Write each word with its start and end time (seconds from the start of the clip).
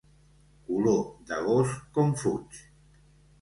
Color 0.69 0.97
de 1.31 1.39
gos 1.49 1.75
com 1.99 2.11
fuig. 2.23 2.59